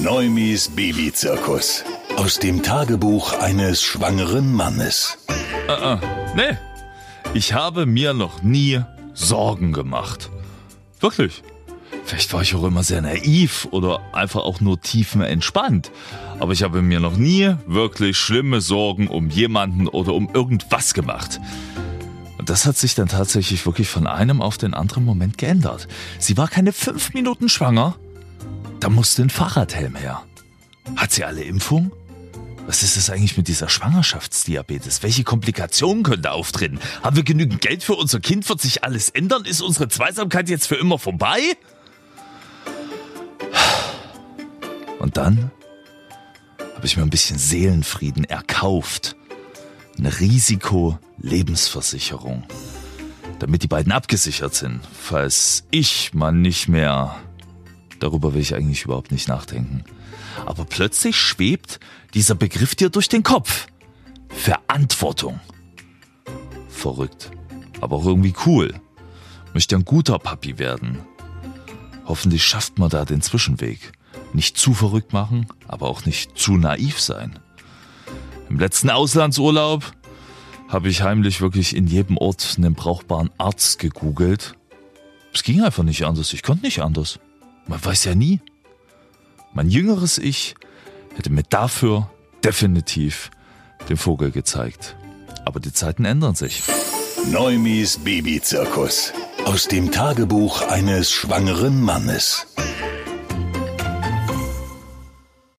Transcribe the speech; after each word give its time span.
Neumis 0.00 0.68
Babyzirkus. 0.68 1.84
Aus 2.16 2.38
dem 2.38 2.62
Tagebuch 2.62 3.34
eines 3.38 3.82
schwangeren 3.82 4.52
Mannes. 4.52 5.18
Nee, 6.34 6.56
ich 7.34 7.52
habe 7.52 7.86
mir 7.86 8.14
noch 8.14 8.42
nie 8.42 8.80
Sorgen 9.12 9.72
gemacht. 9.72 10.30
Wirklich. 11.00 11.42
Vielleicht 12.04 12.32
war 12.32 12.42
ich 12.42 12.54
auch 12.54 12.64
immer 12.64 12.82
sehr 12.82 13.02
naiv 13.02 13.68
oder 13.70 14.00
einfach 14.12 14.40
auch 14.40 14.60
nur 14.60 14.80
tiefenentspannt. 14.80 15.92
Aber 16.40 16.52
ich 16.52 16.62
habe 16.62 16.82
mir 16.82 16.98
noch 16.98 17.16
nie 17.16 17.54
wirklich 17.66 18.16
schlimme 18.16 18.60
Sorgen 18.60 19.08
um 19.08 19.28
jemanden 19.28 19.88
oder 19.88 20.14
um 20.14 20.28
irgendwas 20.32 20.94
gemacht. 20.94 21.40
Und 22.38 22.50
das 22.50 22.66
hat 22.66 22.76
sich 22.76 22.96
dann 22.96 23.08
tatsächlich 23.08 23.64
wirklich 23.66 23.88
von 23.88 24.06
einem 24.06 24.42
auf 24.42 24.58
den 24.58 24.74
anderen 24.74 25.04
Moment 25.04 25.38
geändert. 25.38 25.86
Sie 26.18 26.36
war 26.36 26.48
keine 26.48 26.72
fünf 26.72 27.14
Minuten 27.14 27.48
schwanger. 27.48 27.94
Da 28.82 28.90
musste 28.90 29.22
ein 29.22 29.30
Fahrradhelm 29.30 29.94
her. 29.94 30.24
Hat 30.96 31.12
sie 31.12 31.22
alle 31.22 31.44
Impfungen? 31.44 31.92
Was 32.66 32.82
ist 32.82 32.96
das 32.96 33.10
eigentlich 33.10 33.36
mit 33.36 33.46
dieser 33.46 33.68
Schwangerschaftsdiabetes? 33.68 35.04
Welche 35.04 35.22
Komplikationen 35.22 36.02
können 36.02 36.22
da 36.22 36.32
auftreten? 36.32 36.80
Haben 37.00 37.14
wir 37.14 37.22
genügend 37.22 37.60
Geld 37.60 37.84
für 37.84 37.94
unser 37.94 38.18
Kind? 38.18 38.48
Wird 38.48 38.60
sich 38.60 38.82
alles 38.82 39.08
ändern? 39.08 39.44
Ist 39.44 39.62
unsere 39.62 39.86
Zweisamkeit 39.86 40.48
jetzt 40.48 40.66
für 40.66 40.74
immer 40.74 40.98
vorbei? 40.98 41.38
Und 44.98 45.16
dann 45.16 45.52
habe 46.74 46.84
ich 46.84 46.96
mir 46.96 47.04
ein 47.04 47.10
bisschen 47.10 47.38
Seelenfrieden 47.38 48.24
erkauft. 48.24 49.14
Eine 49.96 50.18
Risiko-Lebensversicherung. 50.18 52.42
Damit 53.38 53.62
die 53.62 53.68
beiden 53.68 53.92
abgesichert 53.92 54.56
sind, 54.56 54.80
falls 54.92 55.62
ich 55.70 56.14
mal 56.14 56.32
nicht 56.32 56.66
mehr. 56.66 57.14
Darüber 58.02 58.34
will 58.34 58.40
ich 58.40 58.56
eigentlich 58.56 58.82
überhaupt 58.84 59.12
nicht 59.12 59.28
nachdenken. 59.28 59.84
Aber 60.44 60.64
plötzlich 60.64 61.16
schwebt 61.16 61.78
dieser 62.14 62.34
Begriff 62.34 62.74
dir 62.74 62.90
durch 62.90 63.08
den 63.08 63.22
Kopf. 63.22 63.68
Verantwortung. 64.28 65.38
Verrückt. 66.68 67.30
Aber 67.80 67.98
auch 67.98 68.06
irgendwie 68.06 68.34
cool. 68.44 68.74
Möchte 69.54 69.76
ein 69.76 69.84
guter 69.84 70.18
Papi 70.18 70.58
werden. 70.58 70.98
Hoffentlich 72.04 72.42
schafft 72.42 72.80
man 72.80 72.90
da 72.90 73.04
den 73.04 73.22
Zwischenweg. 73.22 73.92
Nicht 74.32 74.56
zu 74.56 74.74
verrückt 74.74 75.12
machen, 75.12 75.46
aber 75.68 75.86
auch 75.86 76.04
nicht 76.04 76.36
zu 76.36 76.56
naiv 76.56 76.98
sein. 76.98 77.38
Im 78.48 78.58
letzten 78.58 78.90
Auslandsurlaub 78.90 79.92
habe 80.66 80.88
ich 80.88 81.02
heimlich 81.02 81.40
wirklich 81.40 81.76
in 81.76 81.86
jedem 81.86 82.16
Ort 82.16 82.54
einen 82.56 82.74
brauchbaren 82.74 83.30
Arzt 83.38 83.78
gegoogelt. 83.78 84.56
Es 85.32 85.44
ging 85.44 85.62
einfach 85.62 85.84
nicht 85.84 86.04
anders. 86.04 86.32
Ich 86.32 86.42
konnte 86.42 86.64
nicht 86.64 86.80
anders. 86.80 87.20
Man 87.66 87.84
weiß 87.84 88.04
ja 88.04 88.14
nie. 88.14 88.40
Mein 89.54 89.68
jüngeres 89.68 90.18
Ich 90.18 90.54
hätte 91.14 91.30
mir 91.30 91.42
dafür 91.42 92.10
definitiv 92.44 93.30
den 93.88 93.96
Vogel 93.96 94.30
gezeigt. 94.30 94.96
Aber 95.44 95.60
die 95.60 95.72
Zeiten 95.72 96.04
ändern 96.04 96.34
sich. 96.34 96.62
Neumis 97.30 97.98
Babyzirkus. 97.98 99.12
Aus 99.44 99.68
dem 99.68 99.90
Tagebuch 99.90 100.62
eines 100.62 101.10
schwangeren 101.10 101.80
Mannes. 101.80 102.46